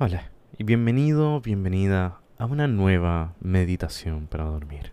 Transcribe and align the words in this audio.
Hola 0.00 0.30
y 0.56 0.62
bienvenido, 0.62 1.40
bienvenida 1.40 2.20
a 2.38 2.46
una 2.46 2.68
nueva 2.68 3.34
meditación 3.40 4.28
para 4.28 4.44
dormir. 4.44 4.92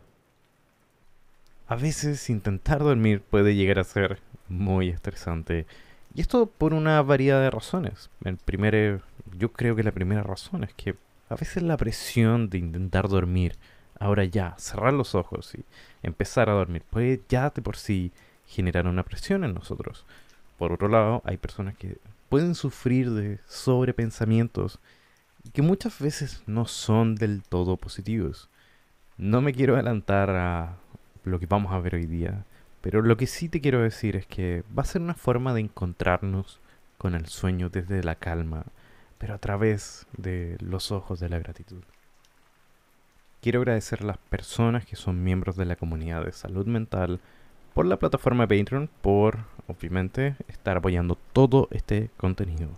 A 1.67 1.75
veces 1.75 2.27
intentar 2.31 2.79
dormir 2.79 3.21
puede 3.21 3.53
llegar 3.53 3.77
a 3.77 3.83
ser 3.83 4.17
muy 4.49 4.89
estresante 4.89 5.67
y 6.15 6.21
esto 6.21 6.47
por 6.47 6.73
una 6.73 6.99
variedad 7.03 7.39
de 7.39 7.51
razones. 7.51 8.09
El 8.23 8.37
primer, 8.37 9.03
yo 9.37 9.53
creo 9.53 9.75
que 9.75 9.83
la 9.83 9.91
primera 9.91 10.23
razón 10.23 10.63
es 10.63 10.73
que 10.73 10.95
a 11.29 11.35
veces 11.35 11.61
la 11.61 11.77
presión 11.77 12.49
de 12.49 12.57
intentar 12.57 13.07
dormir, 13.07 13.57
ahora 13.99 14.23
ya, 14.23 14.55
cerrar 14.57 14.93
los 14.93 15.13
ojos 15.13 15.53
y 15.53 15.65
empezar 16.01 16.49
a 16.49 16.53
dormir, 16.53 16.81
puede 16.89 17.21
ya 17.29 17.51
de 17.51 17.61
por 17.61 17.77
sí 17.77 18.11
generar 18.47 18.87
una 18.87 19.03
presión 19.03 19.43
en 19.43 19.53
nosotros. 19.53 20.03
Por 20.57 20.71
otro 20.71 20.87
lado, 20.87 21.21
hay 21.25 21.37
personas 21.37 21.77
que 21.77 21.99
pueden 22.29 22.55
sufrir 22.55 23.11
de 23.11 23.39
sobrepensamientos 23.47 24.79
que 25.53 25.61
muchas 25.61 25.99
veces 25.99 26.43
no 26.47 26.65
son 26.65 27.15
del 27.15 27.43
todo 27.43 27.77
positivos. 27.77 28.49
No 29.17 29.41
me 29.41 29.53
quiero 29.53 29.75
adelantar 29.75 30.29
a 30.31 30.77
lo 31.23 31.39
que 31.39 31.45
vamos 31.45 31.71
a 31.71 31.79
ver 31.79 31.95
hoy 31.95 32.05
día, 32.05 32.45
pero 32.81 33.01
lo 33.01 33.17
que 33.17 33.27
sí 33.27 33.49
te 33.49 33.61
quiero 33.61 33.81
decir 33.81 34.15
es 34.15 34.25
que 34.25 34.63
va 34.77 34.83
a 34.83 34.85
ser 34.85 35.01
una 35.01 35.13
forma 35.13 35.53
de 35.53 35.61
encontrarnos 35.61 36.59
con 36.97 37.15
el 37.15 37.27
sueño 37.27 37.69
desde 37.69 38.03
la 38.03 38.15
calma, 38.15 38.65
pero 39.17 39.33
a 39.33 39.37
través 39.37 40.05
de 40.17 40.57
los 40.59 40.91
ojos 40.91 41.19
de 41.19 41.29
la 41.29 41.39
gratitud. 41.39 41.83
Quiero 43.41 43.59
agradecer 43.59 44.01
a 44.01 44.05
las 44.07 44.17
personas 44.17 44.85
que 44.85 44.95
son 44.95 45.23
miembros 45.23 45.55
de 45.55 45.65
la 45.65 45.75
comunidad 45.75 46.25
de 46.25 46.31
salud 46.31 46.65
mental 46.65 47.19
por 47.75 47.85
la 47.85 47.99
plataforma 47.99 48.47
Patreon, 48.47 48.89
por, 49.01 49.39
obviamente, 49.67 50.35
estar 50.47 50.77
apoyando 50.77 51.17
todo 51.33 51.67
este 51.71 52.09
contenido. 52.15 52.69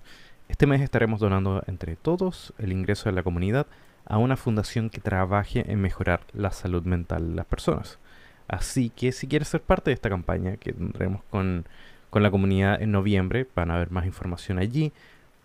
Este 0.50 0.66
mes 0.66 0.82
estaremos 0.82 1.20
donando 1.20 1.64
entre 1.68 1.96
todos 1.96 2.52
el 2.58 2.72
ingreso 2.72 3.08
de 3.08 3.14
la 3.14 3.22
comunidad 3.22 3.68
a 4.06 4.18
una 4.18 4.36
fundación 4.36 4.90
que 4.90 5.00
trabaje 5.00 5.72
en 5.72 5.80
mejorar 5.82 6.22
la 6.34 6.50
salud 6.50 6.82
mental 6.84 7.30
de 7.30 7.36
las 7.36 7.46
personas. 7.46 8.00
Así 8.48 8.90
que 8.90 9.12
si 9.12 9.28
quieres 9.28 9.50
ser 9.50 9.62
parte 9.62 9.92
de 9.92 9.94
esta 9.94 10.10
campaña 10.10 10.58
que 10.58 10.74
tendremos 10.74 11.22
con, 11.30 11.66
la 12.12 12.32
comunidad 12.32 12.82
en 12.82 12.92
noviembre, 12.92 13.46
van 13.56 13.70
a 13.70 13.78
ver 13.78 13.92
más 13.92 14.08
información 14.08 14.58
allí. 14.58 14.92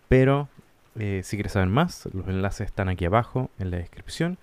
Pero 0.07 0.49
eh, 0.97 1.21
si 1.23 1.37
quieres 1.37 1.51
saber 1.51 1.69
más, 1.69 2.09
los 2.11 2.27
enlaces 2.27 2.65
están 2.65 2.89
aquí 2.89 3.05
abajo 3.05 3.51
en 3.59 3.69
la 3.69 3.77
descripción. 3.77 4.39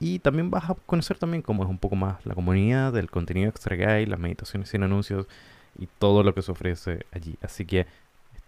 Y 0.00 0.20
también 0.20 0.50
vas 0.50 0.70
a 0.70 0.74
conocer 0.74 1.18
también 1.18 1.42
cómo 1.42 1.64
es 1.64 1.68
un 1.68 1.78
poco 1.78 1.96
más 1.96 2.24
la 2.24 2.34
comunidad, 2.34 2.92
del 2.92 3.10
contenido 3.10 3.48
extra 3.48 3.76
que 3.76 4.06
las 4.06 4.18
meditaciones 4.18 4.68
sin 4.68 4.82
anuncios 4.82 5.26
y 5.78 5.88
todo 5.98 6.22
lo 6.22 6.34
que 6.34 6.42
se 6.42 6.52
ofrece 6.52 7.06
allí. 7.12 7.36
Así 7.42 7.64
que 7.64 7.86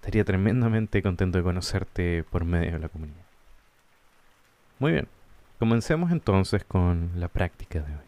Estaría 0.01 0.25
tremendamente 0.25 1.03
contento 1.03 1.37
de 1.37 1.45
conocerte 1.45 2.25
por 2.25 2.47
medio 2.47 2.73
de 2.73 2.79
la 2.79 2.89
comunidad. 2.89 3.27
Muy 4.79 4.93
bien, 4.93 5.09
comencemos 5.59 6.11
entonces 6.11 6.65
con 6.65 7.11
la 7.17 7.29
práctica 7.29 7.81
de 7.81 7.93
hoy. 7.93 8.05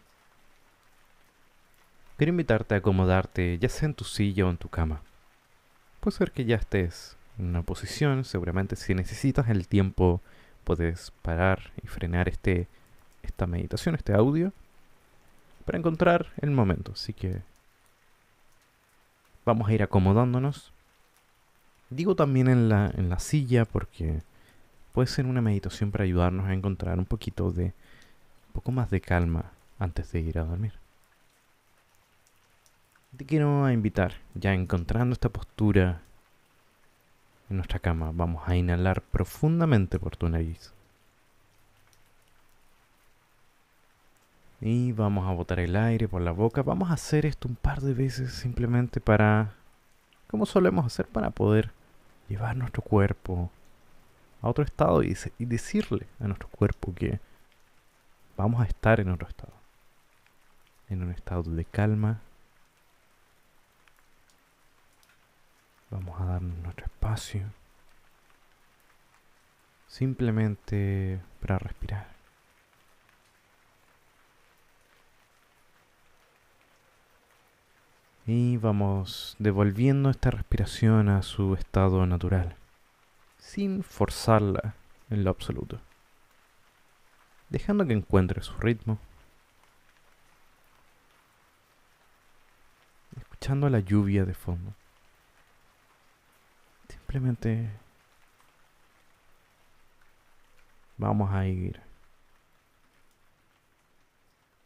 Quiero 2.16 2.30
invitarte 2.30 2.74
a 2.74 2.78
acomodarte 2.78 3.58
ya 3.58 3.68
sea 3.68 3.88
en 3.88 3.94
tu 3.94 4.04
silla 4.04 4.46
o 4.46 4.50
en 4.50 4.56
tu 4.56 4.70
cama. 4.70 5.02
Puede 6.00 6.16
ser 6.16 6.32
que 6.32 6.46
ya 6.46 6.56
estés 6.56 7.18
en 7.38 7.48
una 7.48 7.62
posición, 7.62 8.24
seguramente 8.24 8.74
si 8.74 8.94
necesitas 8.94 9.50
el 9.50 9.68
tiempo 9.68 10.22
puedes 10.64 11.10
parar 11.20 11.72
y 11.82 11.88
frenar 11.88 12.26
este, 12.30 12.68
esta 13.22 13.46
meditación, 13.46 13.94
este 13.94 14.14
audio, 14.14 14.52
para 15.64 15.78
encontrar 15.78 16.28
el 16.38 16.50
momento. 16.50 16.92
Así 16.92 17.12
que 17.12 17.42
vamos 19.44 19.68
a 19.68 19.72
ir 19.72 19.82
acomodándonos 19.82 20.72
Digo 21.94 22.16
también 22.16 22.48
en 22.48 22.70
la, 22.70 22.90
en 22.96 23.10
la 23.10 23.18
silla 23.18 23.66
porque 23.66 24.22
puede 24.92 25.08
ser 25.08 25.26
una 25.26 25.42
meditación 25.42 25.90
para 25.90 26.04
ayudarnos 26.04 26.46
a 26.46 26.54
encontrar 26.54 26.98
un 26.98 27.04
poquito 27.04 27.52
de, 27.52 27.74
poco 28.54 28.72
más 28.72 28.88
de 28.88 29.02
calma 29.02 29.52
antes 29.78 30.10
de 30.10 30.20
ir 30.20 30.38
a 30.38 30.44
dormir. 30.44 30.72
Te 33.14 33.26
quiero 33.26 33.70
invitar, 33.70 34.14
ya 34.34 34.54
encontrando 34.54 35.12
esta 35.12 35.28
postura 35.28 36.00
en 37.50 37.56
nuestra 37.56 37.78
cama, 37.78 38.10
vamos 38.14 38.42
a 38.46 38.56
inhalar 38.56 39.02
profundamente 39.02 39.98
por 39.98 40.16
tu 40.16 40.30
nariz. 40.30 40.72
Y 44.64 44.92
vamos 44.92 45.28
a 45.28 45.32
botar 45.32 45.58
el 45.58 45.74
aire 45.74 46.06
por 46.06 46.22
la 46.22 46.30
boca. 46.30 46.62
Vamos 46.62 46.90
a 46.90 46.94
hacer 46.94 47.26
esto 47.26 47.48
un 47.48 47.56
par 47.56 47.80
de 47.80 47.94
veces 47.94 48.32
simplemente 48.32 49.00
para, 49.00 49.54
como 50.28 50.46
solemos 50.46 50.86
hacer, 50.86 51.08
para 51.08 51.30
poder 51.30 51.72
llevar 52.28 52.56
nuestro 52.56 52.80
cuerpo 52.80 53.50
a 54.40 54.48
otro 54.48 54.62
estado 54.62 55.02
y, 55.02 55.16
decirle 55.40 56.06
a 56.20 56.28
nuestro 56.28 56.48
cuerpo 56.48 56.94
que 56.94 57.18
vamos 58.36 58.62
a 58.62 58.66
estar 58.66 59.00
en 59.00 59.10
otro 59.10 59.26
estado. 59.26 59.52
En 60.88 61.02
un 61.02 61.10
estado 61.10 61.42
de 61.42 61.64
calma. 61.64 62.20
Vamos 65.90 66.20
a 66.20 66.24
darnos 66.24 66.56
nuestro 66.58 66.86
espacio. 66.86 67.42
Simplemente 69.88 71.20
para 71.40 71.58
respirar. 71.58 72.21
Y 78.24 78.56
vamos 78.56 79.34
devolviendo 79.40 80.08
esta 80.08 80.30
respiración 80.30 81.08
a 81.08 81.22
su 81.22 81.54
estado 81.54 82.06
natural, 82.06 82.54
sin 83.38 83.82
forzarla 83.82 84.76
en 85.10 85.24
lo 85.24 85.30
absoluto, 85.30 85.80
dejando 87.48 87.84
que 87.84 87.94
encuentre 87.94 88.40
su 88.42 88.56
ritmo, 88.58 89.00
escuchando 93.16 93.68
la 93.68 93.80
lluvia 93.80 94.24
de 94.24 94.34
fondo. 94.34 94.72
Simplemente 96.88 97.70
vamos 100.96 101.32
a 101.32 101.44
ir 101.48 101.82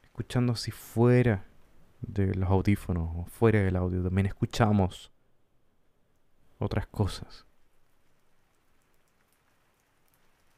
escuchando 0.03 0.55
si 0.57 0.71
fuera 0.71 1.46
de 2.01 2.35
los 2.35 2.49
audífonos 2.51 3.11
o 3.15 3.25
fuera 3.27 3.61
del 3.61 3.77
audio, 3.77 4.03
también 4.03 4.27
escuchamos 4.27 5.11
otras 6.59 6.87
cosas. 6.87 7.45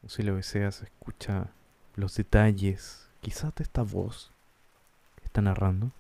O 0.03 0.09
si 0.09 0.22
lo 0.22 0.37
deseas, 0.37 0.82
escucha 0.82 1.53
los 1.94 2.15
detalles, 2.15 3.10
quizás 3.21 3.54
de 3.54 3.65
esta 3.65 3.82
voz 3.82 4.32
que 5.16 5.25
está 5.25 5.43
narrando. 5.43 5.91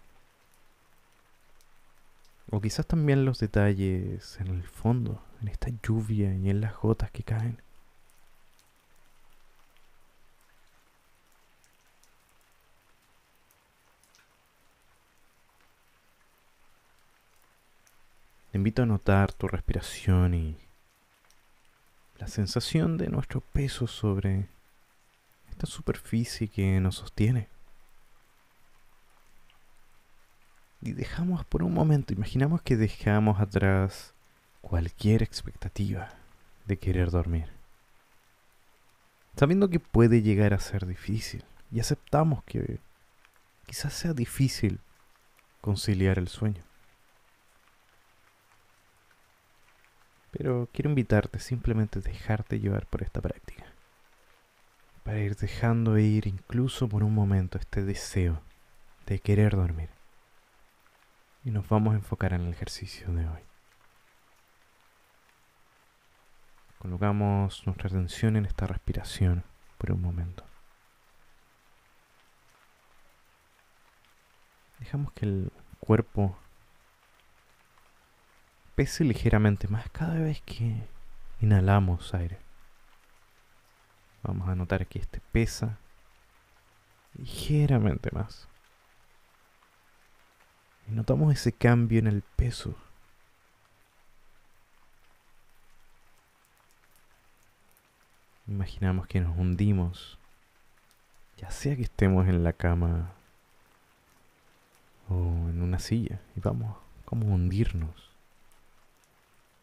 O 2.50 2.60
quizás 2.60 2.86
también 2.86 3.24
los 3.24 3.40
detalles 3.40 4.38
en 4.40 4.48
el 4.48 4.62
fondo, 4.62 5.22
en 5.42 5.48
esta 5.48 5.68
lluvia 5.82 6.34
y 6.34 6.48
en 6.48 6.60
las 6.60 6.76
gotas 6.76 7.10
que 7.10 7.22
caen. 7.22 7.60
Invito 18.58 18.82
a 18.82 18.86
notar 18.86 19.32
tu 19.32 19.46
respiración 19.46 20.34
y 20.34 20.58
la 22.18 22.26
sensación 22.26 22.96
de 22.96 23.06
nuestro 23.06 23.40
peso 23.40 23.86
sobre 23.86 24.48
esta 25.48 25.66
superficie 25.66 26.48
que 26.48 26.80
nos 26.80 26.96
sostiene. 26.96 27.46
Y 30.80 30.90
dejamos 30.90 31.44
por 31.44 31.62
un 31.62 31.72
momento, 31.72 32.12
imaginamos 32.12 32.60
que 32.62 32.76
dejamos 32.76 33.40
atrás 33.40 34.12
cualquier 34.60 35.22
expectativa 35.22 36.08
de 36.66 36.78
querer 36.80 37.12
dormir. 37.12 37.46
Sabiendo 39.36 39.70
que 39.70 39.78
puede 39.78 40.20
llegar 40.20 40.52
a 40.52 40.58
ser 40.58 40.84
difícil 40.84 41.44
y 41.70 41.78
aceptamos 41.78 42.42
que 42.42 42.80
quizás 43.66 43.92
sea 43.92 44.14
difícil 44.14 44.80
conciliar 45.60 46.18
el 46.18 46.26
sueño. 46.26 46.67
Pero 50.38 50.68
quiero 50.72 50.88
invitarte 50.88 51.40
simplemente 51.40 51.98
a 51.98 52.02
dejarte 52.02 52.60
llevar 52.60 52.86
por 52.86 53.02
esta 53.02 53.20
práctica. 53.20 53.64
Para 55.02 55.18
ir 55.18 55.34
dejando 55.34 55.98
ir 55.98 56.28
incluso 56.28 56.88
por 56.88 57.02
un 57.02 57.12
momento 57.12 57.58
este 57.58 57.82
deseo 57.82 58.40
de 59.06 59.18
querer 59.18 59.56
dormir. 59.56 59.90
Y 61.44 61.50
nos 61.50 61.68
vamos 61.68 61.92
a 61.92 61.96
enfocar 61.96 62.34
en 62.34 62.42
el 62.42 62.52
ejercicio 62.52 63.12
de 63.12 63.26
hoy. 63.28 63.40
Colocamos 66.78 67.66
nuestra 67.66 67.88
atención 67.88 68.36
en 68.36 68.46
esta 68.46 68.68
respiración 68.68 69.42
por 69.76 69.90
un 69.90 70.00
momento. 70.00 70.44
Dejamos 74.78 75.12
que 75.14 75.26
el 75.26 75.52
cuerpo 75.80 76.38
pese 78.78 79.02
ligeramente 79.02 79.66
más 79.66 79.90
cada 79.90 80.20
vez 80.20 80.40
que 80.42 80.80
inhalamos 81.40 82.14
aire. 82.14 82.38
Vamos 84.22 84.48
a 84.48 84.54
notar 84.54 84.86
que 84.86 85.00
este 85.00 85.20
pesa 85.32 85.80
ligeramente 87.14 88.08
más. 88.12 88.46
Y 90.86 90.92
notamos 90.92 91.34
ese 91.34 91.50
cambio 91.50 91.98
en 91.98 92.06
el 92.06 92.22
peso. 92.22 92.76
Imaginamos 98.46 99.08
que 99.08 99.20
nos 99.20 99.36
hundimos, 99.36 100.20
ya 101.36 101.50
sea 101.50 101.74
que 101.74 101.82
estemos 101.82 102.28
en 102.28 102.44
la 102.44 102.52
cama 102.52 103.10
o 105.08 105.14
en 105.16 105.62
una 105.62 105.80
silla, 105.80 106.20
y 106.36 106.40
vamos 106.40 106.76
como 107.04 107.26
a 107.26 107.34
hundirnos 107.34 108.07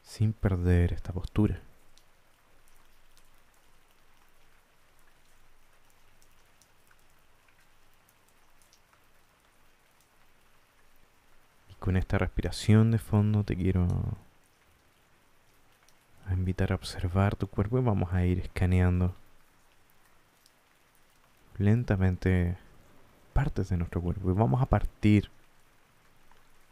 sin 0.06 0.32
perder 0.34 0.94
esta 0.94 1.12
postura. 1.12 1.60
Y 11.70 11.74
con 11.76 11.98
esta 11.98 12.18
respiración 12.18 12.92
de 12.92 13.00
fondo 13.00 13.44
te 13.44 13.56
quiero 13.58 13.88
a 16.28 16.34
invitar 16.34 16.72
a 16.72 16.76
observar 16.76 17.36
tu 17.36 17.48
cuerpo 17.48 17.78
y 17.78 17.84
vamos 17.84 18.14
a 18.14 18.26
ir 18.26 18.40
escaneando 18.40 19.14
lentamente 21.58 22.58
partes 23.34 23.70
de 23.70 23.78
nuestro 23.78 24.02
cuerpo 24.02 24.32
y 24.32 24.34
vamos 24.34 24.62
a 24.62 24.66
partir 24.66 25.30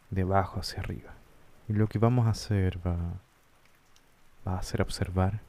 de 0.09 0.21
abajo 0.21 0.59
hacia 0.59 0.79
arriba. 0.79 1.22
Y 1.67 1.73
lo 1.73 1.87
que 1.87 1.97
vamos 1.97 2.27
a 2.27 2.31
hacer 2.31 2.79
va, 2.85 3.19
a 4.45 4.61
ser 4.61 4.81
observar. 4.81 5.39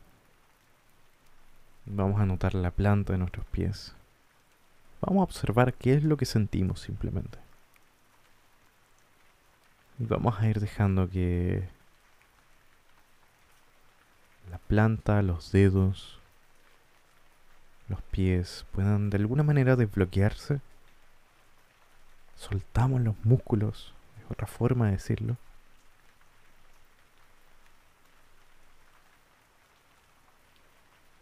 Vamos 1.86 2.20
a 2.20 2.26
notar 2.26 2.54
la 2.54 2.70
planta 2.70 3.12
de 3.12 3.18
nuestros 3.18 3.44
pies. 3.46 3.94
Vamos 5.00 5.20
a 5.20 5.24
observar 5.24 5.74
qué 5.74 5.94
es 5.94 6.04
lo 6.04 6.16
que 6.16 6.24
sentimos 6.24 6.80
simplemente. 6.80 7.38
Y 9.98 10.04
vamos 10.06 10.38
a 10.40 10.48
ir 10.48 10.60
dejando 10.60 11.08
que 11.08 11.68
la 14.50 14.58
planta, 14.58 15.20
los 15.22 15.52
dedos, 15.52 16.20
los 17.88 18.00
pies 18.02 18.66
puedan 18.72 19.10
de 19.10 19.18
alguna 19.18 19.42
manera 19.42 19.76
desbloquearse. 19.76 20.60
Soltamos 22.34 23.00
los 23.00 23.16
músculos, 23.24 23.94
es 24.18 24.30
otra 24.30 24.46
forma 24.46 24.86
de 24.86 24.92
decirlo. 24.92 25.36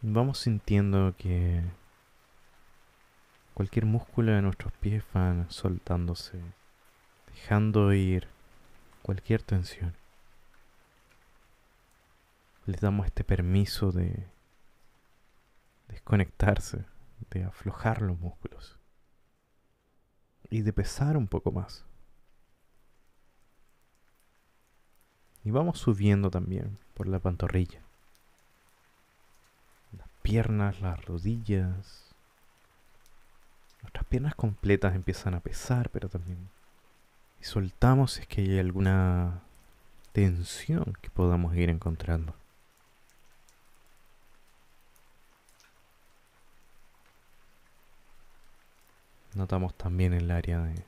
Vamos 0.02 0.38
sintiendo 0.38 1.14
que 1.16 1.62
cualquier 3.54 3.86
músculo 3.86 4.32
de 4.32 4.42
nuestros 4.42 4.72
pies 4.74 5.04
van 5.14 5.50
soltándose, 5.50 6.40
dejando 7.32 7.92
ir 7.92 8.28
cualquier 9.02 9.42
tensión 9.42 9.94
les 12.66 12.80
damos 12.80 13.06
este 13.06 13.24
permiso 13.24 13.90
de 13.92 14.28
desconectarse, 15.88 16.84
de 17.30 17.44
aflojar 17.44 18.02
los 18.02 18.18
músculos 18.18 18.78
y 20.48 20.62
de 20.62 20.72
pesar 20.72 21.16
un 21.16 21.28
poco 21.28 21.50
más. 21.50 21.84
Y 25.44 25.50
vamos 25.50 25.78
subiendo 25.78 26.30
también 26.30 26.78
por 26.94 27.08
la 27.08 27.18
pantorrilla. 27.18 27.82
Piernas, 30.22 30.80
las 30.80 31.04
rodillas. 31.04 32.14
Nuestras 33.82 34.04
piernas 34.06 34.34
completas 34.34 34.94
empiezan 34.94 35.34
a 35.34 35.40
pesar, 35.40 35.90
pero 35.90 36.08
también... 36.08 36.48
Y 37.40 37.44
soltamos 37.44 38.12
si 38.12 38.20
es 38.22 38.26
que 38.28 38.42
hay 38.42 38.58
alguna 38.58 39.42
tensión 40.12 40.96
que 41.00 41.10
podamos 41.10 41.56
ir 41.56 41.68
encontrando. 41.70 42.34
Notamos 49.34 49.74
también 49.74 50.12
el 50.12 50.30
área 50.30 50.60
de 50.60 50.84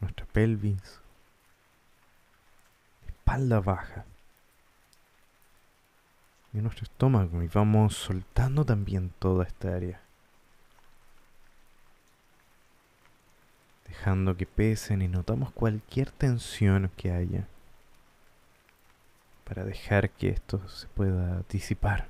nuestra 0.00 0.26
pelvis, 0.26 1.00
espalda 3.06 3.60
baja 3.60 4.04
y 6.52 6.58
nuestro 6.58 6.84
estómago 6.84 7.42
y 7.42 7.48
vamos 7.48 7.96
soltando 7.96 8.64
también 8.64 9.12
toda 9.18 9.44
esta 9.44 9.74
área. 9.74 10.00
Dejando 13.88 14.36
que 14.36 14.46
pesen 14.46 15.02
y 15.02 15.08
notamos 15.08 15.52
cualquier 15.52 16.10
tensión 16.10 16.90
que 16.96 17.12
haya 17.12 17.46
para 19.44 19.64
dejar 19.64 20.10
que 20.10 20.30
esto 20.30 20.66
se 20.68 20.86
pueda 20.88 21.42
disipar. 21.50 22.06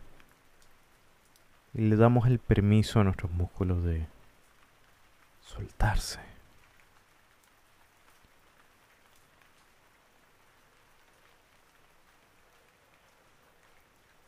Y 1.75 1.83
le 1.83 1.97
damos 1.97 2.27
el 2.27 2.38
permiso 2.38 3.00
a 3.00 3.05
nuestros 3.05 3.33
músculos 3.33 3.83
de 3.85 4.06
soltarse. 5.41 6.31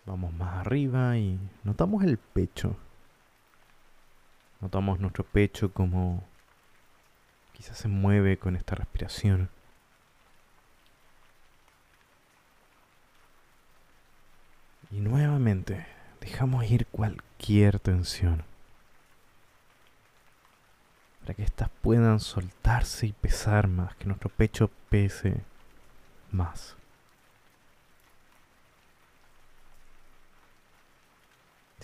Vamos 0.07 0.33
más 0.35 0.67
arriba 0.67 1.17
y 1.17 1.39
notamos 1.63 2.05
el 2.05 2.19
pecho. 2.19 2.77
Notamos 4.61 5.01
nuestro 5.01 5.25
pecho 5.25 5.73
como 5.73 6.23
quizás 7.53 7.79
se 7.79 7.89
mueve 7.89 8.39
con 8.39 8.57
esta 8.57 8.75
respiración. 8.75 9.49
Y 14.91 15.01
nuevamente 15.01 15.87
dejamos 16.21 16.71
ir 16.71 16.87
cualquier 16.87 17.81
tensión 17.81 18.45
para 21.25 21.35
que 21.35 21.43
éstas 21.43 21.71
puedan 21.81 22.21
soltarse 22.21 23.07
y 23.07 23.13
pesar 23.13 23.67
más, 23.67 23.95
que 23.97 24.05
nuestro 24.05 24.29
pecho 24.29 24.71
pese 24.91 25.41
más. 26.31 26.77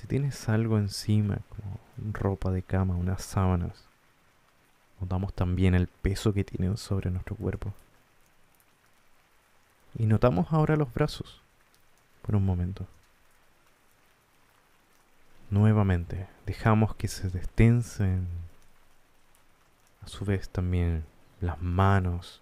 Si 0.01 0.07
tienes 0.07 0.49
algo 0.49 0.79
encima, 0.79 1.41
como 1.51 1.79
ropa 2.15 2.51
de 2.51 2.63
cama, 2.63 2.97
unas 2.97 3.23
sábanas, 3.23 3.85
notamos 4.99 5.35
también 5.35 5.75
el 5.75 5.89
peso 5.89 6.33
que 6.33 6.43
tienen 6.43 6.79
sobre 6.79 7.11
nuestro 7.11 7.37
cuerpo. 7.37 7.75
Y 9.99 10.07
notamos 10.07 10.55
ahora 10.55 10.77
los 10.77 10.91
brazos, 10.95 11.43
por 12.23 12.35
un 12.35 12.47
momento. 12.47 12.87
Nuevamente, 15.51 16.29
dejamos 16.47 16.95
que 16.95 17.07
se 17.07 17.29
destensen 17.29 18.27
a 20.01 20.09
su 20.09 20.25
vez 20.25 20.49
también 20.49 21.05
las 21.43 21.61
manos. 21.61 22.41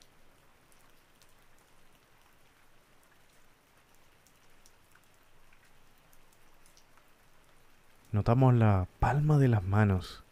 Notamos 8.12 8.54
la 8.54 8.86
palma 8.98 9.38
de 9.38 9.48
las 9.48 9.62
manos. 9.62 10.22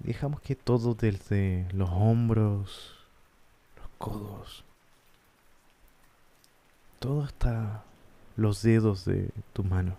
Dejamos 0.00 0.40
que 0.40 0.56
todo 0.56 0.94
desde 0.94 1.68
los 1.72 1.90
hombros, 1.90 2.96
los 3.76 3.88
codos, 3.98 4.64
todo 6.98 7.22
hasta 7.22 7.84
los 8.36 8.62
dedos 8.62 9.04
de 9.04 9.30
tu 9.52 9.62
mano, 9.62 9.96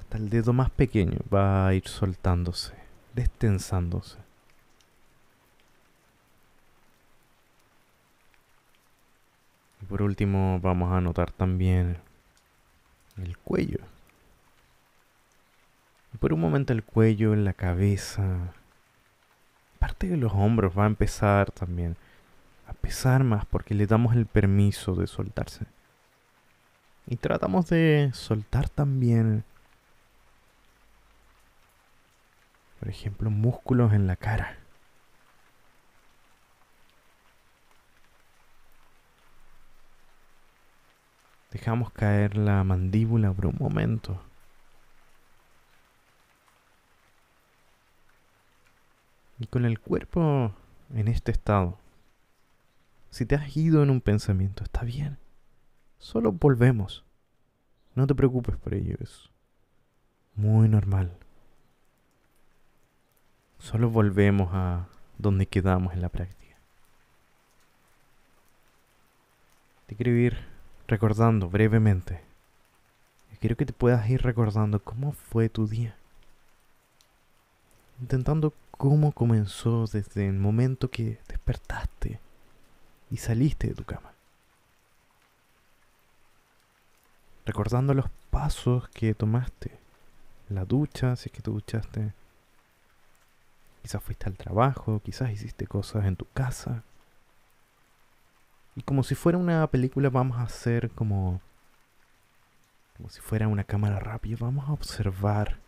hasta 0.00 0.16
el 0.16 0.30
dedo 0.30 0.54
más 0.54 0.70
pequeño 0.70 1.18
va 1.32 1.66
a 1.66 1.74
ir 1.74 1.86
soltándose 1.86 2.86
destensándose. 3.16 4.18
Y 9.80 9.86
por 9.86 10.02
último 10.02 10.60
vamos 10.60 10.92
a 10.92 11.00
notar 11.00 11.32
también 11.32 11.96
el 13.16 13.36
cuello. 13.38 13.95
Por 16.20 16.32
un 16.32 16.40
momento 16.40 16.72
el 16.72 16.82
cuello, 16.82 17.34
la 17.36 17.52
cabeza, 17.52 18.52
parte 19.78 20.08
de 20.08 20.16
los 20.16 20.32
hombros 20.32 20.76
va 20.76 20.84
a 20.84 20.88
empezar 20.88 21.50
también 21.50 21.96
a 22.66 22.72
pesar 22.72 23.22
más 23.24 23.44
porque 23.46 23.74
le 23.74 23.86
damos 23.86 24.14
el 24.16 24.26
permiso 24.26 24.94
de 24.94 25.06
soltarse. 25.06 25.66
Y 27.06 27.16
tratamos 27.16 27.68
de 27.68 28.10
soltar 28.12 28.68
también 28.68 29.44
Por 32.78 32.88
ejemplo, 32.88 33.30
músculos 33.30 33.92
en 33.92 34.06
la 34.06 34.16
cara. 34.16 34.58
Dejamos 41.50 41.90
caer 41.90 42.36
la 42.36 42.62
mandíbula 42.64 43.32
por 43.32 43.46
un 43.46 43.56
momento. 43.58 44.20
Y 49.38 49.46
con 49.46 49.64
el 49.64 49.80
cuerpo 49.80 50.54
en 50.94 51.08
este 51.08 51.32
estado, 51.32 51.78
si 53.10 53.26
te 53.26 53.34
has 53.34 53.56
ido 53.56 53.82
en 53.82 53.90
un 53.90 54.00
pensamiento, 54.00 54.64
está 54.64 54.82
bien. 54.82 55.18
Solo 55.98 56.32
volvemos. 56.32 57.04
No 57.94 58.06
te 58.06 58.14
preocupes 58.14 58.56
por 58.56 58.74
ello, 58.74 58.96
es 59.00 59.30
muy 60.34 60.68
normal. 60.68 61.16
Solo 63.58 63.90
volvemos 63.90 64.50
a 64.52 64.86
donde 65.18 65.46
quedamos 65.46 65.94
en 65.94 66.02
la 66.02 66.08
práctica. 66.08 66.56
Te 69.86 69.96
quiero 69.96 70.12
ir 70.12 70.36
recordando 70.86 71.48
brevemente. 71.48 72.20
Quiero 73.40 73.56
que 73.56 73.66
te 73.66 73.72
puedas 73.72 74.08
ir 74.08 74.22
recordando 74.22 74.82
cómo 74.82 75.12
fue 75.12 75.48
tu 75.48 75.66
día. 75.66 75.96
Intentando 78.00 78.52
cómo 78.72 79.12
comenzó 79.12 79.86
desde 79.86 80.28
el 80.28 80.34
momento 80.34 80.90
que 80.90 81.18
despertaste 81.28 82.20
y 83.10 83.16
saliste 83.16 83.68
de 83.68 83.74
tu 83.74 83.84
cama. 83.84 84.12
Recordando 87.46 87.94
los 87.94 88.06
pasos 88.30 88.88
que 88.90 89.14
tomaste. 89.14 89.78
La 90.50 90.64
ducha, 90.64 91.16
si 91.16 91.28
es 91.28 91.32
que 91.32 91.40
te 91.40 91.50
duchaste. 91.50 92.12
Quizás 93.82 94.02
fuiste 94.02 94.26
al 94.26 94.36
trabajo, 94.36 95.00
quizás 95.02 95.30
hiciste 95.30 95.66
cosas 95.66 96.04
en 96.04 96.16
tu 96.16 96.26
casa. 96.34 96.82
Y 98.74 98.82
como 98.82 99.04
si 99.04 99.14
fuera 99.14 99.38
una 99.38 99.66
película 99.68 100.10
vamos 100.10 100.38
a 100.38 100.42
hacer 100.42 100.90
como... 100.90 101.40
Como 102.96 103.08
si 103.08 103.20
fuera 103.20 103.48
una 103.48 103.64
cámara 103.64 104.00
rápida, 104.00 104.38
vamos 104.40 104.68
a 104.68 104.72
observar 104.72 105.58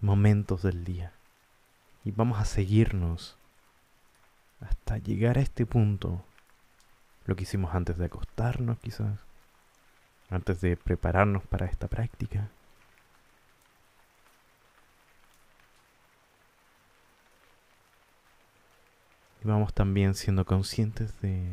momentos 0.00 0.62
del 0.62 0.84
día 0.84 1.12
y 2.04 2.10
vamos 2.12 2.38
a 2.38 2.44
seguirnos 2.44 3.36
hasta 4.60 4.98
llegar 4.98 5.38
a 5.38 5.42
este 5.42 5.66
punto. 5.66 6.24
Lo 7.26 7.36
que 7.36 7.42
hicimos 7.42 7.74
antes 7.74 7.98
de 7.98 8.06
acostarnos 8.06 8.78
quizás, 8.78 9.20
antes 10.30 10.60
de 10.60 10.76
prepararnos 10.76 11.44
para 11.44 11.66
esta 11.66 11.88
práctica. 11.88 12.50
Y 19.44 19.46
vamos 19.46 19.72
también 19.72 20.14
siendo 20.14 20.44
conscientes 20.44 21.20
de 21.20 21.46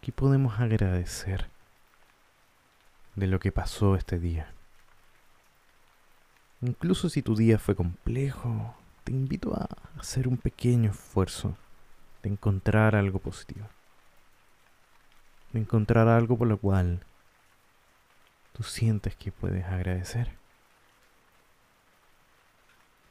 que 0.00 0.12
podemos 0.12 0.58
agradecer 0.60 1.48
de 3.14 3.26
lo 3.26 3.38
que 3.40 3.52
pasó 3.52 3.94
este 3.94 4.18
día. 4.18 4.52
Incluso 6.60 7.08
si 7.08 7.22
tu 7.22 7.34
día 7.34 7.58
fue 7.58 7.74
complejo, 7.74 8.74
te 9.04 9.12
invito 9.12 9.54
a 9.54 9.68
hacer 9.98 10.28
un 10.28 10.36
pequeño 10.36 10.90
esfuerzo 10.90 11.56
de 12.22 12.30
encontrar 12.30 12.94
algo 12.94 13.18
positivo. 13.18 13.66
De 15.52 15.60
encontrar 15.60 16.08
algo 16.08 16.38
por 16.38 16.48
lo 16.48 16.58
cual 16.58 17.04
tú 18.52 18.62
sientes 18.62 19.16
que 19.16 19.32
puedes 19.32 19.64
agradecer. 19.64 20.36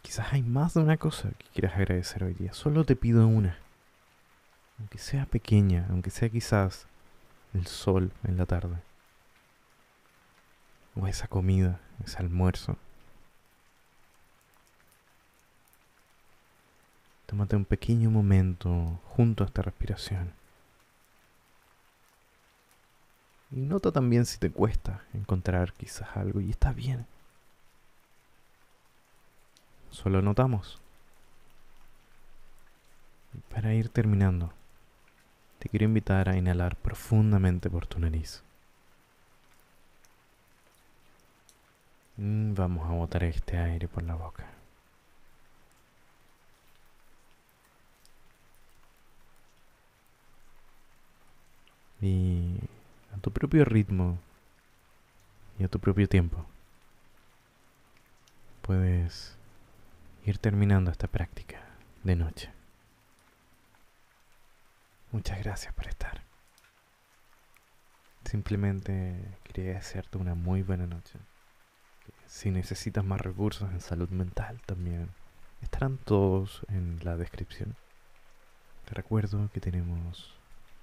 Quizás 0.02 0.34
hay 0.34 0.42
más 0.42 0.74
de 0.74 0.82
una 0.82 0.98
cosa 0.98 1.30
que 1.38 1.46
quieras 1.54 1.76
agradecer 1.76 2.24
hoy 2.24 2.34
día. 2.34 2.54
Solo 2.54 2.86
te 2.86 2.96
pido 2.96 3.28
una. 3.28 3.58
Aunque 4.80 4.98
sea 4.98 5.26
pequeña, 5.26 5.86
aunque 5.90 6.10
sea 6.10 6.30
quizás 6.30 6.88
el 7.54 7.68
sol 7.68 8.12
en 8.24 8.38
la 8.38 8.46
tarde. 8.46 8.82
O 10.96 11.08
esa 11.08 11.28
comida, 11.28 11.80
ese 12.04 12.18
almuerzo 12.18 12.78
Tómate 17.32 17.56
un 17.56 17.64
pequeño 17.64 18.12
momento 18.12 19.00
junto 19.06 19.46
a 19.46 19.48
esta 19.48 19.62
respiración. 19.62 20.34
Y 23.52 23.62
nota 23.62 23.94
también 23.94 24.26
si 24.26 24.38
te 24.38 24.52
cuesta 24.52 25.06
encontrar 25.14 25.72
quizás 25.72 26.10
algo 26.18 26.42
y 26.42 26.50
está 26.50 26.74
bien. 26.74 27.06
Solo 29.92 30.22
notamos. 30.22 30.82
Para 33.50 33.74
ir 33.76 33.88
terminando, 33.88 34.52
te 35.60 35.70
quiero 35.70 35.86
invitar 35.86 36.28
a 36.28 36.36
inhalar 36.36 36.76
profundamente 36.76 37.70
por 37.70 37.88
tu 37.88 37.98
nariz. 37.98 38.44
Mm, 42.18 42.56
vamos 42.56 42.90
a 42.90 42.94
botar 42.94 43.24
este 43.24 43.58
aire 43.58 43.88
por 43.88 44.04
la 44.04 44.16
boca. 44.16 44.61
Y 52.02 52.60
a 53.16 53.18
tu 53.18 53.32
propio 53.32 53.64
ritmo 53.64 54.18
y 55.60 55.64
a 55.64 55.68
tu 55.68 55.80
propio 55.80 56.10
tiempo 56.10 56.46
puedes 58.62 59.36
ir 60.26 60.38
terminando 60.38 60.92
esta 60.92 61.08
práctica 61.08 61.62
de 62.04 62.16
noche. 62.16 62.52
Muchas 65.12 65.40
gracias 65.44 65.74
por 65.74 65.88
estar. 65.88 66.22
Simplemente 68.24 69.38
quería 69.44 69.74
desearte 69.74 70.18
una 70.18 70.36
muy 70.36 70.62
buena 70.62 70.88
noche. 70.88 71.20
Si 72.28 72.50
necesitas 72.50 73.04
más 73.04 73.20
recursos 73.20 73.70
en 73.72 73.82
salud 73.82 74.10
mental 74.10 74.62
también, 74.66 75.10
estarán 75.62 75.98
todos 75.98 76.62
en 76.70 77.00
la 77.04 77.18
descripción. 77.18 77.76
Te 78.86 78.94
recuerdo 78.94 79.50
que 79.52 79.60
tenemos 79.60 80.34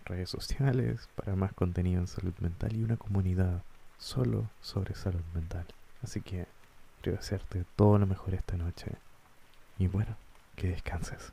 redes 0.08 0.30
sociales 0.30 1.08
para 1.14 1.36
más 1.36 1.52
contenido 1.52 2.00
en 2.00 2.06
salud 2.06 2.34
mental 2.40 2.74
y 2.74 2.82
una 2.82 2.96
comunidad 2.96 3.62
solo 3.98 4.50
sobre 4.60 4.94
salud 4.94 5.22
mental. 5.34 5.66
Así 6.02 6.20
que 6.20 6.46
quiero 7.02 7.18
desearte 7.18 7.64
todo 7.76 7.98
lo 7.98 8.06
mejor 8.06 8.34
esta 8.34 8.56
noche 8.56 8.92
y 9.78 9.86
bueno, 9.86 10.16
que 10.56 10.68
descanses. 10.68 11.32